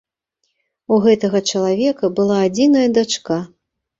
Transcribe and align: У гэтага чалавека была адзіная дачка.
У 0.95 0.97
гэтага 1.03 1.41
чалавека 1.51 2.09
была 2.19 2.37
адзіная 2.47 2.87
дачка. 2.99 3.37